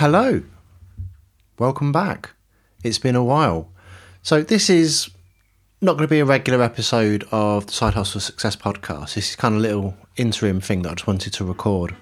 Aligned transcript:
Hello. 0.00 0.42
Welcome 1.58 1.92
back. 1.92 2.30
It's 2.82 2.96
been 2.98 3.14
a 3.14 3.22
while. 3.22 3.70
So, 4.22 4.42
this 4.42 4.70
is 4.70 5.10
not 5.82 5.98
going 5.98 6.04
to 6.04 6.10
be 6.10 6.20
a 6.20 6.24
regular 6.24 6.62
episode 6.62 7.28
of 7.30 7.66
the 7.66 7.72
Side 7.74 7.92
Hustle 7.92 8.22
Success 8.22 8.56
podcast. 8.56 9.12
This 9.12 9.28
is 9.28 9.36
kind 9.36 9.54
of 9.54 9.58
a 9.58 9.62
little 9.62 9.94
interim 10.16 10.62
thing 10.62 10.80
that 10.80 10.88
I 10.88 10.94
just 10.94 11.06
wanted 11.06 11.34
to 11.34 11.44
record. 11.44 11.94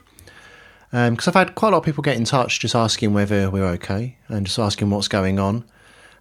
Because 0.93 1.27
um, 1.27 1.31
I've 1.33 1.49
had 1.49 1.57
quite 1.57 1.71
a 1.71 1.73
lot 1.73 1.79
of 1.79 1.85
people 1.85 2.03
get 2.03 2.17
in 2.17 2.23
touch 2.23 2.61
just 2.61 2.77
asking 2.77 3.14
whether 3.14 3.50
we're 3.50 3.66
okay 3.71 4.17
and 4.29 4.46
just 4.46 4.61
asking 4.61 4.91
what's 4.91 5.09
going 5.09 5.41
on. 5.41 5.65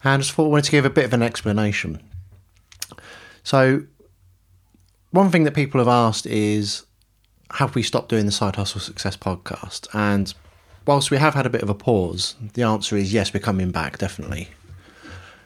And 0.04 0.14
I 0.14 0.18
just 0.18 0.32
thought 0.32 0.46
I 0.46 0.50
wanted 0.50 0.66
to 0.66 0.72
give 0.72 0.86
a 0.86 0.90
bit 0.90 1.06
of 1.06 1.14
an 1.14 1.22
explanation. 1.22 2.02
So, 3.44 3.84
one 5.12 5.30
thing 5.30 5.44
that 5.44 5.54
people 5.54 5.80
have 5.80 5.88
asked 5.88 6.26
is 6.26 6.88
have 7.52 7.76
we 7.76 7.84
stopped 7.84 8.10
doing 8.10 8.26
the 8.26 8.32
Side 8.32 8.56
Hustle 8.56 8.82
Success 8.82 9.16
podcast? 9.16 9.88
And 9.94 10.34
whilst 10.88 11.12
we 11.12 11.18
have 11.18 11.34
had 11.34 11.46
a 11.46 11.50
bit 11.50 11.62
of 11.62 11.70
a 11.70 11.76
pause, 11.76 12.36
the 12.54 12.64
answer 12.64 12.96
is 12.96 13.14
yes, 13.14 13.34
we're 13.34 13.40
coming 13.40 13.72
back, 13.72 13.98
definitely. 13.98 14.50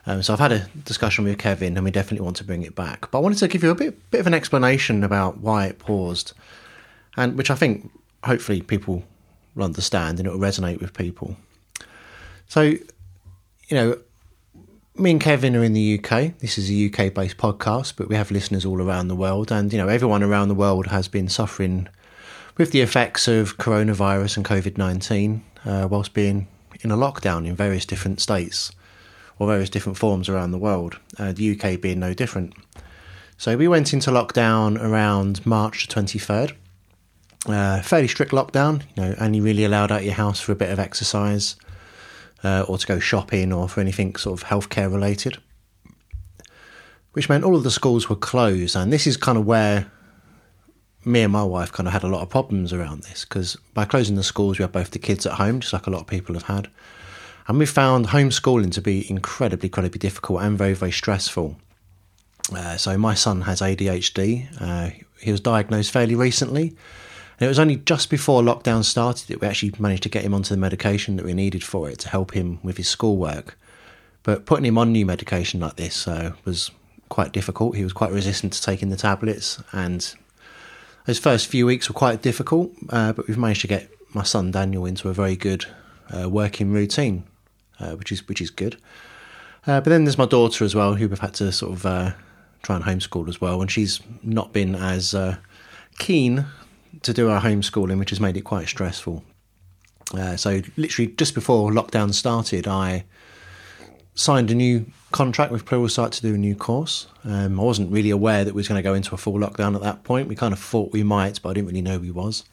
Um, 0.06 0.24
so 0.24 0.34
I've 0.34 0.40
had 0.40 0.52
a 0.52 0.68
discussion 0.86 1.26
with 1.26 1.38
Kevin, 1.38 1.76
and 1.76 1.84
we 1.84 1.92
definitely 1.92 2.24
want 2.24 2.38
to 2.38 2.44
bring 2.44 2.64
it 2.64 2.76
back. 2.76 3.12
But 3.12 3.20
I 3.20 3.22
wanted 3.22 3.40
to 3.40 3.48
give 3.48 3.64
you 3.64 3.72
a 3.72 3.76
bit, 3.76 4.12
bit 4.12 4.22
of 4.22 4.28
an 4.28 4.34
explanation 4.34 5.04
about 5.04 5.40
why 5.40 5.66
it 5.66 5.80
paused, 5.80 6.34
and 7.18 7.38
which 7.38 7.52
I 7.52 7.56
think 7.56 7.92
hopefully 8.24 8.62
people 8.62 9.04
will 9.56 9.64
understand 9.64 10.20
and 10.20 10.28
it 10.28 10.32
will 10.32 10.40
resonate 10.40 10.80
with 10.80 10.94
people. 10.94 11.36
So, 12.48 12.62
you 12.62 12.82
know, 13.72 13.98
me 14.96 15.12
and 15.12 15.22
Kevin 15.22 15.56
are 15.56 15.64
in 15.64 15.74
the 15.74 16.00
UK. 16.00 16.38
This 16.40 16.58
is 16.58 16.70
a 16.70 16.86
UK 16.88 17.14
based 17.14 17.38
podcast, 17.38 17.94
but 17.96 18.10
we 18.10 18.16
have 18.16 18.32
listeners 18.32 18.66
all 18.66 18.82
around 18.82 19.08
the 19.08 19.16
world, 19.16 19.52
and 19.52 19.72
you 19.72 19.78
know, 19.78 19.88
everyone 19.88 20.24
around 20.24 20.48
the 20.48 20.56
world 20.56 20.88
has 20.88 21.08
been 21.08 21.28
suffering 21.28 21.88
with 22.58 22.72
the 22.72 22.82
effects 22.82 23.28
of 23.28 23.58
coronavirus 23.58 24.38
and 24.38 24.46
COVID 24.46 24.78
19 24.78 25.44
uh, 25.66 25.88
whilst 25.90 26.14
being 26.14 26.48
in 26.82 26.92
a 26.92 26.98
lockdown 26.98 27.48
in 27.48 27.56
various 27.56 27.86
different 27.86 28.20
states 28.20 28.72
or 29.40 29.48
various 29.48 29.70
different 29.70 29.98
forms 29.98 30.30
around 30.30 30.52
the 30.52 30.58
world, 30.58 31.00
uh, 31.18 31.32
the 31.32 31.60
UK 31.60 31.80
being 31.80 32.00
no 32.00 32.14
different. 32.14 32.54
So 33.38 33.58
we 33.58 33.68
went 33.68 33.92
into 33.94 34.12
lockdown 34.12 34.80
around 34.80 35.44
March 35.46 35.88
23rd. 35.88 36.54
Uh, 37.48 37.82
fairly 37.82 38.08
strict 38.08 38.32
lockdown, 38.32 38.84
you 38.96 39.02
know, 39.04 39.16
only 39.20 39.42
really 39.42 39.66
allowed 39.66 39.92
out 39.92 40.02
of 40.02 40.06
your 40.06 40.14
house 40.14 40.40
for 40.40 40.52
a 40.52 40.56
bit 40.56 40.70
of 40.70 40.78
exercise 40.78 41.56
uh, 42.44 42.66
or 42.68 42.78
to 42.78 42.86
go 42.86 43.00
shopping 43.00 43.52
or 43.52 43.68
for 43.68 43.82
anything 43.82 44.16
sort 44.16 44.40
of 44.40 44.48
healthcare 44.48 44.92
related. 44.92 45.40
Which 47.14 47.30
meant 47.30 47.44
all 47.44 47.56
of 47.56 47.64
the 47.64 47.72
schools 47.72 48.10
were 48.10 48.16
closed, 48.16 48.76
and 48.76 48.94
this 48.94 49.08
is 49.08 49.18
kind 49.18 49.38
of 49.38 49.46
where 49.46 49.92
me 51.04 51.22
and 51.22 51.34
my 51.34 51.44
wife 51.44 51.72
kind 51.72 51.88
of 51.88 51.94
had 51.94 52.04
a 52.04 52.08
lot 52.08 52.22
of 52.22 52.30
problems 52.30 52.74
around 52.74 53.04
this 53.04 53.26
because 53.26 53.58
by 53.74 53.86
closing 53.86 54.16
the 54.16 54.24
schools, 54.24 54.60
we 54.60 54.64
had 54.64 54.72
both 54.72 54.92
the 54.92 55.00
kids 55.00 55.26
at 55.26 55.34
home, 55.34 55.60
just 55.60 55.74
like 55.74 55.88
a 55.88 55.90
lot 55.90 56.02
of 56.02 56.08
people 56.08 56.34
have 56.36 56.44
had. 56.44 56.70
And 57.48 57.58
we 57.58 57.66
found 57.66 58.08
homeschooling 58.08 58.72
to 58.74 58.82
be 58.82 59.10
incredibly, 59.10 59.68
incredibly 59.68 60.00
difficult 60.00 60.42
and 60.42 60.58
very, 60.58 60.74
very 60.74 60.92
stressful. 60.92 61.58
Uh, 62.54 62.78
so 62.78 62.98
my 62.98 63.14
son 63.14 63.42
has 63.42 63.62
ADHD. 63.62 64.48
Uh, 64.60 64.92
he 65.20 65.32
was 65.32 65.42
diagnosed 65.42 65.92
fairly 65.92 66.16
recently. 66.16 66.70
And 67.40 67.46
it 67.46 67.48
was 67.48 67.60
only 67.60 67.78
just 67.78 68.10
before 68.10 68.44
lockdown 68.44 68.84
started 68.84 69.28
that 69.30 69.42
we 69.42 69.48
actually 69.48 69.74
managed 69.80 70.04
to 70.04 70.10
get 70.10 70.24
him 70.24 70.34
onto 70.34 70.54
the 70.54 70.60
medication 70.60 71.16
that 71.16 71.26
we 71.26 71.34
needed 71.34 71.64
for 71.64 71.90
it 71.90 71.98
to 72.00 72.10
help 72.10 72.34
him 72.34 72.60
with 72.62 72.78
his 72.78 72.88
schoolwork. 72.88 73.58
But 74.24 74.46
putting 74.46 74.66
him 74.66 74.78
on 74.78 74.92
new 74.92 75.06
medication 75.06 75.60
like 75.60 75.78
this 75.78 76.08
uh, 76.08 76.34
was 76.46 76.70
quite 77.10 77.32
difficult. 77.32 77.76
He 77.76 77.84
was 77.84 77.94
quite 77.94 78.12
resistant 78.12 78.54
to 78.54 78.62
taking 78.62 78.90
the 78.90 78.98
tablets, 78.98 79.62
and 79.72 80.14
those 81.06 81.20
first 81.20 81.48
few 81.48 81.66
weeks 81.66 81.90
were 81.90 81.94
quite 81.94 82.22
difficult, 82.22 82.72
uh, 82.90 83.14
but 83.14 83.28
we've 83.28 83.38
managed 83.38 83.62
to 83.62 83.68
get 83.68 83.90
my 84.14 84.24
son 84.24 84.52
Daniel 84.52 84.86
into 84.86 85.10
a 85.10 85.14
very 85.14 85.36
good 85.36 85.66
uh, 86.10 86.30
working 86.30 86.72
routine, 86.72 87.24
uh, 87.80 87.96
which 87.96 88.12
is 88.12 88.28
which 88.28 88.42
is 88.42 88.50
good. 88.50 88.76
Uh, 89.68 89.80
but 89.80 89.86
then 89.86 90.06
there's 90.06 90.18
my 90.18 90.26
daughter 90.26 90.66
as 90.66 90.76
well, 90.76 90.96
who 90.96 91.08
we've 91.08 91.20
had 91.20 91.34
to 91.36 91.52
sort 91.52 91.74
of 91.74 91.86
uh, 91.86 92.12
try 92.64 92.76
and 92.76 92.86
homeschool 92.86 93.28
as 93.30 93.40
well, 93.40 93.62
and 93.62 93.72
she's 93.72 94.00
not 94.24 94.54
been 94.54 94.76
as 94.76 95.14
uh, 95.14 95.38
keen 96.00 96.46
to 97.04 97.14
do 97.14 97.30
our 97.30 97.42
homeschooling, 97.42 98.00
which 98.00 98.10
has 98.10 98.20
made 98.20 98.38
it 98.38 98.42
quite 98.42 98.68
stressful. 98.68 99.24
so 100.36 100.62
literally 100.78 101.12
just 101.14 101.34
before 101.34 101.72
lockdown 101.72 102.14
started, 102.14 102.68
I 102.68 103.06
signed 104.14 104.52
a 104.52 104.56
new 104.56 104.86
contract 105.12 105.52
with 105.52 105.66
Pluralsight 105.66 106.12
to 106.12 106.22
do 106.22 106.34
a 106.34 106.38
new 106.38 106.56
course. 106.56 107.08
Um, 107.24 107.60
I 107.60 107.64
wasn't 107.64 107.92
really 107.92 108.10
aware 108.10 108.44
that 108.44 108.54
we 108.54 108.60
was 108.60 108.68
going 108.68 108.80
to 108.80 108.84
go 108.84 108.94
into 108.94 109.14
a 109.14 109.18
full 109.18 109.34
lockdown 109.34 109.76
at 109.76 109.82
that 109.82 110.04
point. 110.04 110.28
We 110.28 110.36
kind 110.36 110.54
of 110.54 110.60
thought 110.60 110.92
we 110.92 111.04
might, 111.04 111.42
but 111.42 111.50
I 111.50 111.54
didn't 111.54 111.68
really 111.68 111.82
know 111.82 112.00
we 112.00 112.12
was. 112.12 112.44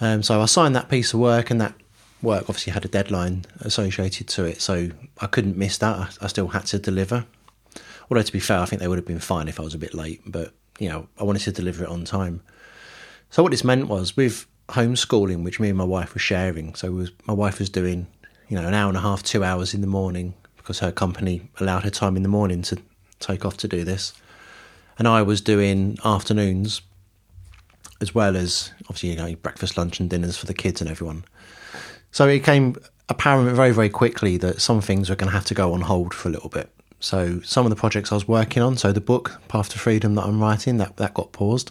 Um, 0.00 0.22
so 0.22 0.40
I 0.40 0.46
signed 0.46 0.76
that 0.76 0.88
piece 0.88 1.14
of 1.14 1.20
work, 1.20 1.50
and 1.50 1.60
that 1.60 1.74
work 2.22 2.42
obviously 2.42 2.72
had 2.72 2.84
a 2.84 2.88
deadline 2.88 3.44
associated 3.60 4.28
to 4.28 4.44
it, 4.44 4.60
so 4.60 4.90
I 5.20 5.26
couldn't 5.26 5.56
miss 5.56 5.78
that. 5.78 5.96
I, 5.96 6.08
I 6.22 6.26
still 6.28 6.48
had 6.48 6.66
to 6.66 6.78
deliver. 6.78 7.26
Although 8.10 8.22
to 8.22 8.32
be 8.32 8.40
fair, 8.40 8.58
I 8.58 8.66
think 8.66 8.80
they 8.80 8.88
would 8.88 8.98
have 8.98 9.06
been 9.06 9.18
fine 9.18 9.48
if 9.48 9.58
I 9.58 9.62
was 9.62 9.74
a 9.74 9.78
bit 9.78 9.94
late, 9.94 10.20
but 10.26 10.52
you 10.78 10.88
know 10.88 11.08
I 11.18 11.24
wanted 11.24 11.42
to 11.42 11.52
deliver 11.52 11.84
it 11.84 11.90
on 11.90 12.04
time. 12.04 12.42
So 13.30 13.42
what 13.42 13.50
this 13.50 13.64
meant 13.64 13.88
was 13.88 14.16
with 14.16 14.46
homeschooling, 14.68 15.42
which 15.42 15.58
me 15.58 15.68
and 15.68 15.78
my 15.78 15.84
wife 15.84 16.14
were 16.14 16.20
sharing. 16.20 16.74
So 16.74 16.92
was, 16.92 17.10
my 17.26 17.34
wife 17.34 17.58
was 17.58 17.70
doing 17.70 18.06
you 18.48 18.56
know 18.60 18.66
an 18.66 18.74
hour 18.74 18.88
and 18.88 18.96
a 18.96 19.00
half, 19.00 19.22
two 19.22 19.42
hours 19.42 19.74
in 19.74 19.80
the 19.80 19.86
morning 19.86 20.34
because 20.66 20.80
her 20.80 20.90
company 20.90 21.42
allowed 21.60 21.84
her 21.84 21.90
time 21.90 22.16
in 22.16 22.24
the 22.24 22.28
morning 22.28 22.60
to 22.60 22.76
take 23.20 23.44
off 23.44 23.56
to 23.56 23.68
do 23.68 23.84
this. 23.84 24.12
And 24.98 25.06
I 25.06 25.22
was 25.22 25.40
doing 25.40 25.96
afternoons 26.04 26.82
as 28.00 28.12
well 28.12 28.36
as 28.36 28.72
obviously 28.82 29.10
you 29.10 29.16
know 29.16 29.36
breakfast, 29.36 29.76
lunch, 29.76 30.00
and 30.00 30.10
dinners 30.10 30.36
for 30.36 30.46
the 30.46 30.54
kids 30.54 30.80
and 30.80 30.90
everyone. 30.90 31.24
So 32.10 32.26
it 32.26 32.40
became 32.40 32.74
apparent 33.08 33.54
very, 33.54 33.70
very 33.70 33.88
quickly 33.88 34.38
that 34.38 34.60
some 34.60 34.80
things 34.80 35.08
were 35.08 35.14
going 35.14 35.30
to 35.30 35.36
have 35.36 35.44
to 35.46 35.54
go 35.54 35.72
on 35.72 35.82
hold 35.82 36.12
for 36.12 36.28
a 36.28 36.32
little 36.32 36.50
bit. 36.50 36.68
So 36.98 37.40
some 37.42 37.64
of 37.64 37.70
the 37.70 37.76
projects 37.76 38.10
I 38.10 38.16
was 38.16 38.26
working 38.26 38.60
on, 38.60 38.76
so 38.76 38.90
the 38.90 39.00
book 39.00 39.40
Path 39.46 39.68
to 39.68 39.78
Freedom 39.78 40.16
that 40.16 40.24
I'm 40.24 40.40
writing, 40.40 40.78
that 40.78 40.96
that 40.96 41.14
got 41.14 41.30
paused. 41.30 41.70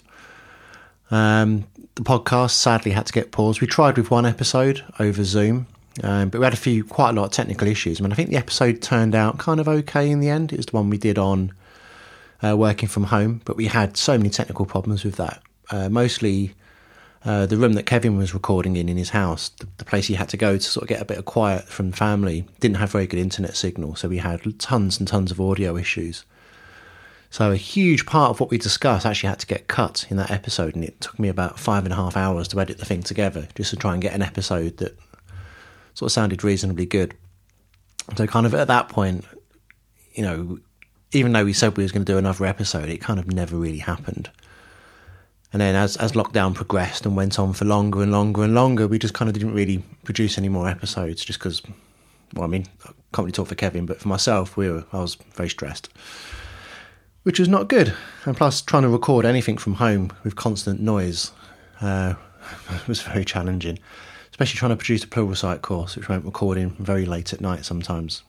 Um, 1.12 1.68
the 1.96 2.04
podcast 2.04 2.52
sadly 2.52 2.92
had 2.92 3.08
to 3.08 3.14
get 3.14 3.34
paused. 3.34 3.60
We 3.60 3.68
tried 3.68 3.98
with 3.98 4.10
one 4.10 4.26
episode 4.26 4.86
over 5.00 5.26
Zoom, 5.26 5.68
um, 6.04 6.30
but 6.30 6.40
we 6.40 6.44
had 6.44 6.54
a 6.54 6.58
few, 6.58 6.84
quite 6.84 7.12
a 7.12 7.14
lot 7.14 7.26
of 7.26 7.32
technical 7.32 7.68
issues. 7.68 8.00
I 8.00 8.04
mean, 8.04 8.12
I 8.12 8.16
think 8.16 8.30
the 8.30 8.38
episode 8.38 8.82
turned 8.82 9.16
out 9.16 9.38
kind 9.38 9.60
of 9.60 9.68
okay 9.68 10.10
in 10.10 10.20
the 10.20 10.30
end. 10.30 10.52
It 10.52 10.58
was 10.58 10.66
the 10.66 10.76
one 10.76 10.90
we 10.90 10.98
did 10.98 11.18
on 11.18 11.54
uh, 12.44 12.56
working 12.58 12.90
from 12.90 13.06
home, 13.06 13.42
but 13.46 13.56
we 13.56 13.68
had 13.68 13.96
so 13.96 14.18
many 14.18 14.30
technical 14.30 14.66
problems 14.66 15.04
with 15.04 15.16
that. 15.16 15.42
Uh, 15.72 15.90
mostly 15.90 16.54
uh, 17.24 17.46
the 17.48 17.58
room 17.58 17.74
that 17.74 17.86
Kevin 17.88 18.18
was 18.18 18.34
recording 18.34 18.76
in 18.76 18.88
in 18.88 18.98
his 18.98 19.10
house, 19.10 19.50
the, 19.50 19.68
the, 19.78 19.86
place 19.86 20.06
he 20.06 20.14
had 20.14 20.30
to 20.30 20.38
go 20.38 20.58
to 20.58 20.64
sort 20.64 20.84
of 20.84 20.90
get 20.90 21.02
a 21.02 21.06
bit 21.06 21.18
of 21.18 21.26
quiet 21.26 21.64
from 21.66 21.92
family, 21.92 22.46
didn't 22.60 22.78
have 22.78 22.92
very 22.92 23.08
good 23.08 23.20
internet 23.20 23.56
signal, 23.56 23.96
so 23.96 24.08
we 24.08 24.20
had 24.20 24.60
tons 24.60 25.00
and 25.00 25.08
tons 25.08 25.32
of 25.32 25.42
audio 25.42 25.76
issues. 25.76 26.24
So 27.32 27.52
a 27.52 27.58
huge 27.58 28.06
part 28.06 28.30
of 28.30 28.40
what 28.40 28.52
we 28.52 28.60
discussed 28.60 29.06
actually 29.06 29.30
had 29.30 29.40
to 29.40 29.48
get 29.48 29.68
cut 29.68 30.06
in 30.10 30.18
that 30.18 30.30
episode, 30.30 30.76
and 30.76 30.84
it 30.84 31.02
took 31.02 31.18
me 31.18 31.28
about 31.28 31.60
five 31.60 31.84
and 31.84 31.94
a 31.94 31.96
half 31.96 32.16
hours 32.16 32.48
to 32.50 32.60
edit 32.60 32.78
the 32.78 32.86
thing 32.86 33.02
together 33.02 33.48
just 33.56 33.72
to 33.72 33.76
try 33.76 33.94
and 33.94 34.04
get 34.04 34.14
an 34.14 34.22
episode 34.22 34.78
that 34.78 34.96
sort 35.96 36.10
of 36.10 36.14
sounded 36.14 36.44
reasonably 36.44 36.86
good. 36.86 37.16
So 38.16 38.28
kind 38.28 38.46
of 38.46 38.54
at 38.54 38.68
that 38.68 38.90
point, 38.90 39.26
you 40.14 40.24
know, 40.24 40.60
even 41.12 41.34
though 41.34 41.46
we 41.46 41.54
said 41.54 41.76
we 41.76 41.84
was 41.84 41.92
going 41.92 42.06
to 42.06 42.12
do 42.12 42.18
another 42.18 42.46
episode, 42.46 42.90
it 42.90 43.02
kind 43.02 43.20
of 43.20 43.32
never 43.32 43.56
really 43.56 43.80
happened. 43.80 44.30
And 45.54 45.62
then 45.62 45.76
as 45.76 45.96
as 45.98 46.12
lockdown 46.12 46.54
progressed 46.54 47.06
and 47.06 47.16
went 47.16 47.40
on 47.40 47.54
for 47.54 47.64
longer 47.64 48.04
and 48.04 48.12
longer 48.12 48.44
and 48.44 48.54
longer, 48.54 48.88
we 48.88 49.00
just 49.00 49.14
kind 49.14 49.30
of 49.30 49.34
didn't 49.34 49.54
really 49.54 49.84
produce 50.04 50.38
any 50.38 50.50
more 50.50 50.70
episodes, 50.70 51.24
just 51.24 51.40
because. 51.40 51.62
Well, 52.34 52.44
I 52.44 52.48
mean, 52.48 52.66
I 52.84 52.88
can't 53.14 53.20
really 53.20 53.32
talk 53.32 53.48
for 53.48 53.56
Kevin, 53.56 53.86
but 53.86 54.00
for 54.02 54.10
myself, 54.10 54.58
we 54.58 54.70
were 54.70 54.84
I 54.92 55.00
was 55.00 55.16
very 55.36 55.48
stressed, 55.48 55.88
which 57.24 57.40
was 57.40 57.48
not 57.48 57.70
good. 57.70 57.94
And 58.26 58.36
plus, 58.36 58.62
trying 58.62 58.84
to 58.84 58.90
record 58.90 59.26
anything 59.26 59.58
from 59.58 59.76
home 59.76 60.12
with 60.26 60.36
constant 60.36 60.82
noise 60.82 61.32
uh, 61.80 62.16
was 62.88 63.02
very 63.02 63.24
challenging 63.24 63.80
especially 64.36 64.58
trying 64.58 64.72
to 64.72 64.76
produce 64.76 65.02
a 65.02 65.08
Pluralsight 65.08 65.62
course, 65.62 65.96
which 65.96 66.10
went 66.10 66.26
recording 66.26 66.72
very 66.72 67.06
late 67.06 67.32
at 67.32 67.40
night 67.40 67.64
sometimes. 67.64 68.22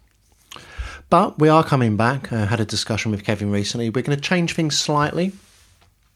But 1.11 1.41
we 1.41 1.49
are 1.49 1.65
coming 1.65 1.97
back. 1.97 2.33
I 2.33 2.45
had 2.45 2.61
a 2.61 2.65
discussion 2.65 3.11
with 3.11 3.25
Kevin 3.25 3.51
recently. 3.51 3.91
We're 3.91 4.03
going 4.03 4.17
to 4.17 4.23
change 4.23 4.55
things 4.55 4.79
slightly. 4.79 5.33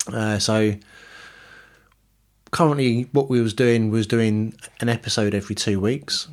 Uh, 0.06 0.38
so 0.38 0.76
currently, 2.52 3.08
what 3.10 3.28
we 3.28 3.40
was 3.40 3.52
doing 3.52 3.90
was 3.90 4.06
doing 4.06 4.54
an 4.78 4.88
episode 4.88 5.34
every 5.34 5.56
two 5.56 5.80
weeks, 5.80 6.28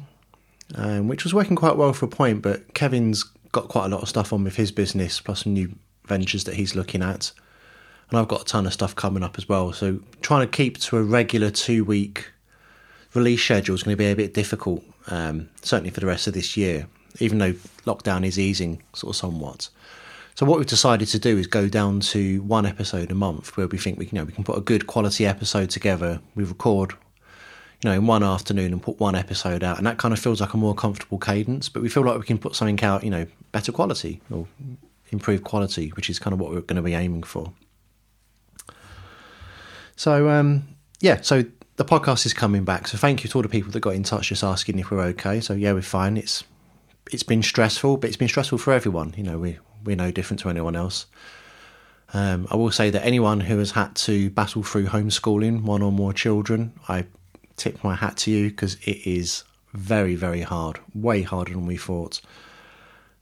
um, 0.76 1.08
which 1.08 1.24
was 1.24 1.34
working 1.34 1.56
quite 1.56 1.78
well 1.78 1.94
for 1.94 2.06
a 2.06 2.10
point. 2.10 2.44
But 2.44 2.76
Kevin's 2.76 3.24
got 3.54 3.70
quite 3.70 3.86
a 3.86 3.90
lot 3.90 4.04
of 4.04 4.10
stuff 4.10 4.32
on 4.34 4.44
with 4.44 4.56
his 4.56 4.72
business, 4.72 5.20
plus 5.20 5.46
some 5.46 5.54
new 5.54 5.74
ventures 6.06 6.44
that 6.44 6.54
he's 6.54 6.76
looking 6.76 7.02
at, 7.02 7.32
and 8.12 8.20
I've 8.20 8.28
got 8.28 8.42
a 8.42 8.46
ton 8.46 8.68
of 8.68 8.74
stuff 8.74 8.96
coming 8.96 9.24
up 9.24 9.40
as 9.40 9.50
well. 9.50 9.74
So 9.74 10.00
trying 10.22 10.46
to 10.46 10.52
keep 10.56 10.78
to 10.82 10.98
a 10.98 11.02
regular 11.02 11.50
two 11.50 11.84
week 11.84 12.34
release 13.14 13.44
schedule 13.44 13.76
is 13.76 13.84
going 13.84 13.94
to 13.94 13.98
be 13.98 14.12
a 14.12 14.16
bit 14.16 14.34
difficult, 14.34 14.84
um, 15.08 15.50
certainly 15.62 15.90
for 15.90 16.00
the 16.00 16.06
rest 16.06 16.28
of 16.28 16.34
this 16.34 16.58
year, 16.58 16.88
even 17.20 17.38
though 17.38 17.54
lockdown 17.86 18.26
is 18.26 18.38
easing 18.38 18.82
sort 18.94 19.14
of 19.14 19.18
somewhat. 19.18 19.70
So 20.36 20.46
what 20.46 20.60
we've 20.60 20.68
decided 20.68 21.08
to 21.08 21.20
do 21.20 21.38
is 21.38 21.48
go 21.48 21.68
down 21.68 22.00
to 22.02 22.44
one 22.44 22.68
episode 22.68 23.10
a 23.10 23.16
month, 23.16 23.58
where 23.58 23.68
we 23.68 23.78
think 23.78 23.98
we 23.98 24.06
you 24.06 24.12
know 24.14 24.24
we 24.24 24.32
can 24.32 24.44
put 24.44 24.58
a 24.58 24.62
good 24.62 24.86
quality 24.86 25.26
episode 25.26 25.72
together. 25.72 26.20
We 26.36 26.44
record, 26.44 26.92
you 27.82 27.90
know, 27.90 27.94
in 27.94 28.06
one 28.06 28.24
afternoon 28.24 28.72
and 28.72 28.82
put 28.82 29.00
one 29.00 29.16
episode 29.16 29.64
out, 29.64 29.80
and 29.80 29.88
that 29.88 29.98
kind 29.98 30.14
of 30.14 30.20
feels 30.20 30.40
like 30.40 30.54
a 30.54 30.58
more 30.58 30.76
comfortable 30.76 31.18
cadence. 31.18 31.70
But 31.70 31.82
we 31.82 31.90
feel 31.90 32.04
like 32.04 32.20
we 32.20 32.26
can 32.26 32.38
put 32.38 32.56
something 32.56 32.84
out, 32.84 33.04
you 33.04 33.10
know, 33.10 33.26
better 33.52 33.72
quality 33.72 34.22
or 34.30 34.46
improved 35.10 35.44
quality, 35.44 35.90
which 35.90 36.08
is 36.08 36.20
kind 36.20 36.34
of 36.34 36.40
what 36.40 36.52
we're 36.52 36.62
going 36.62 36.76
to 36.76 36.84
be 36.84 36.94
aiming 36.94 37.24
for. 37.24 37.52
So, 39.96 40.30
um, 40.30 40.68
yeah, 41.00 41.22
so 41.22 41.46
the 41.78 41.86
podcast 41.86 42.26
is 42.26 42.34
coming 42.34 42.66
back. 42.66 42.88
So 42.88 42.98
thank 42.98 43.24
you 43.24 43.30
to 43.30 43.38
all 43.38 43.44
the 43.44 43.50
people 43.50 43.72
that 43.72 43.80
got 43.80 43.94
in 43.94 44.04
touch 44.04 44.30
just 44.30 44.44
asking 44.44 44.80
if 44.80 44.92
we're 44.92 45.02
okay. 45.02 45.40
So 45.40 45.54
yeah, 45.54 45.74
we're 45.74 45.82
fine. 45.82 46.18
It's 46.18 46.44
it's 47.12 47.24
been 47.24 47.42
stressful, 47.42 47.98
but 47.98 48.08
it's 48.10 48.18
been 48.18 48.28
stressful 48.28 48.58
for 48.58 48.74
everyone. 48.74 49.14
You 49.16 49.24
know, 49.24 49.38
we 49.38 49.60
we're 49.86 49.96
no 49.96 50.12
different 50.12 50.42
to 50.42 50.50
anyone 50.50 50.76
else. 50.76 51.06
Um, 52.14 52.48
I 52.50 52.56
will 52.56 52.72
say 52.72 52.90
that 52.90 53.06
anyone 53.06 53.42
who 53.42 53.60
has 53.60 53.72
had 53.72 53.96
to 53.96 54.30
battle 54.32 54.64
through 54.64 54.88
homeschooling 54.88 55.64
one 55.64 55.82
or 55.82 55.92
more 55.92 56.14
children, 56.14 56.74
I 56.88 57.06
tip 57.58 57.84
my 57.84 57.96
hat 57.96 58.18
to 58.18 58.32
you 58.32 58.50
because 58.50 58.76
it 58.76 59.06
is 59.06 59.44
very, 59.74 60.16
very 60.16 60.42
hard, 60.42 60.80
way 60.96 61.22
harder 61.22 61.52
than 61.52 61.66
we 61.66 61.78
thought. 61.78 62.22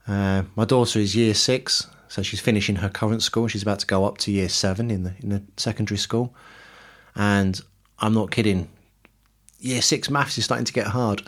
Uh, 0.06 0.44
my 0.54 0.64
daughter 0.64 1.00
is 1.00 1.16
year 1.16 1.34
six, 1.34 1.88
so 2.08 2.22
she's 2.22 2.40
finishing 2.40 2.76
her 2.76 2.88
current 2.88 3.22
school. 3.22 3.48
She's 3.48 3.62
about 3.62 3.80
to 3.80 3.86
go 3.86 4.04
up 4.04 4.18
to 4.18 4.30
year 4.30 4.48
seven 4.48 4.90
in 4.90 5.02
the 5.02 5.14
in 5.20 5.28
the 5.28 5.42
secondary 5.56 5.98
school, 5.98 6.32
and 7.16 7.60
I'm 7.98 8.14
not 8.14 8.30
kidding. 8.30 8.68
Year 9.58 9.82
six 9.82 10.10
maths 10.10 10.38
is 10.38 10.44
starting 10.44 10.66
to 10.66 10.72
get 10.72 10.86
hard. 10.86 11.22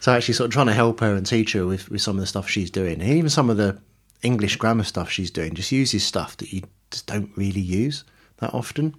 so 0.00 0.12
actually, 0.12 0.34
sort 0.34 0.46
of 0.46 0.52
trying 0.52 0.66
to 0.66 0.74
help 0.74 1.00
her 1.00 1.14
and 1.14 1.24
teach 1.24 1.52
her 1.52 1.66
with, 1.66 1.90
with 1.90 2.02
some 2.02 2.16
of 2.16 2.20
the 2.20 2.26
stuff 2.26 2.48
she's 2.48 2.70
doing, 2.70 3.00
and 3.00 3.10
even 3.10 3.30
some 3.30 3.50
of 3.50 3.56
the 3.56 3.78
English 4.22 4.56
grammar 4.56 4.84
stuff 4.84 5.10
she's 5.10 5.30
doing, 5.30 5.54
just 5.54 5.72
uses 5.72 6.04
stuff 6.04 6.36
that 6.38 6.52
you 6.52 6.62
just 6.90 7.06
don't 7.06 7.30
really 7.36 7.60
use 7.60 8.04
that 8.38 8.52
often. 8.52 8.94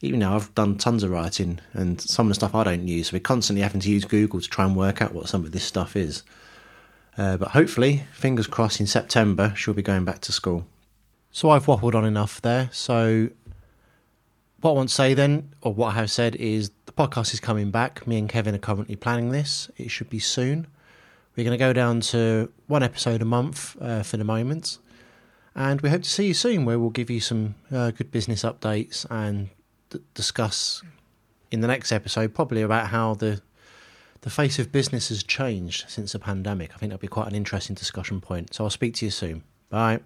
Even 0.00 0.20
now, 0.20 0.36
I've 0.36 0.54
done 0.54 0.78
tons 0.78 1.02
of 1.02 1.10
writing, 1.10 1.60
and 1.72 2.00
some 2.00 2.26
of 2.26 2.30
the 2.30 2.34
stuff 2.34 2.54
I 2.54 2.64
don't 2.64 2.86
use. 2.86 3.08
So 3.08 3.16
we're 3.16 3.20
constantly 3.20 3.62
having 3.62 3.80
to 3.80 3.90
use 3.90 4.04
Google 4.04 4.40
to 4.40 4.48
try 4.48 4.64
and 4.64 4.76
work 4.76 5.02
out 5.02 5.12
what 5.12 5.28
some 5.28 5.44
of 5.44 5.52
this 5.52 5.64
stuff 5.64 5.96
is. 5.96 6.22
Uh, 7.16 7.36
but 7.36 7.48
hopefully, 7.48 8.04
fingers 8.12 8.46
crossed, 8.46 8.78
in 8.80 8.86
September 8.86 9.52
she'll 9.56 9.74
be 9.74 9.82
going 9.82 10.04
back 10.04 10.20
to 10.20 10.32
school. 10.32 10.66
So 11.32 11.50
I've 11.50 11.66
waffled 11.66 11.94
on 11.94 12.04
enough 12.04 12.40
there. 12.40 12.70
So 12.72 13.30
what 14.60 14.70
I 14.70 14.74
want 14.74 14.88
to 14.88 14.94
say 14.94 15.14
then, 15.14 15.54
or 15.62 15.72
what 15.72 15.88
I 15.88 16.00
have 16.00 16.10
said, 16.10 16.34
is 16.36 16.70
the 16.86 16.92
podcast 16.92 17.32
is 17.32 17.40
coming 17.40 17.70
back. 17.70 18.06
Me 18.06 18.18
and 18.18 18.28
Kevin 18.28 18.54
are 18.54 18.58
currently 18.58 18.96
planning 18.96 19.30
this. 19.30 19.70
It 19.76 19.90
should 19.90 20.10
be 20.10 20.18
soon. 20.18 20.66
We're 21.36 21.44
going 21.44 21.56
to 21.56 21.64
go 21.64 21.72
down 21.72 22.00
to 22.00 22.50
one 22.66 22.82
episode 22.82 23.22
a 23.22 23.24
month 23.24 23.76
uh, 23.80 24.02
for 24.02 24.16
the 24.16 24.24
moment. 24.24 24.78
And 25.54 25.80
we 25.80 25.90
hope 25.90 26.02
to 26.02 26.10
see 26.10 26.26
you 26.26 26.34
soon, 26.34 26.64
where 26.64 26.78
we'll 26.78 26.90
give 26.90 27.10
you 27.10 27.20
some 27.20 27.54
uh, 27.70 27.92
good 27.92 28.10
business 28.10 28.42
updates 28.42 29.06
and 29.10 29.50
d- 29.90 30.00
discuss 30.14 30.82
in 31.50 31.60
the 31.60 31.68
next 31.68 31.92
episode 31.92 32.34
probably 32.34 32.62
about 32.62 32.88
how 32.88 33.14
the 33.14 33.40
the 34.22 34.30
face 34.30 34.58
of 34.58 34.72
business 34.72 35.10
has 35.10 35.22
changed 35.22 35.88
since 35.88 36.12
the 36.12 36.18
pandemic. 36.18 36.72
I 36.74 36.78
think 36.78 36.90
that'll 36.90 37.00
be 37.00 37.06
quite 37.06 37.28
an 37.28 37.36
interesting 37.36 37.74
discussion 37.74 38.20
point. 38.20 38.52
So 38.52 38.64
I'll 38.64 38.70
speak 38.70 38.94
to 38.94 39.04
you 39.04 39.12
soon. 39.12 39.44
Bye. 39.70 40.00